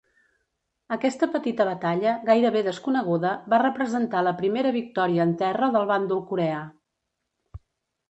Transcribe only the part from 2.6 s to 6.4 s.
desconeguda, va representar la primera victòria en terra del bàndol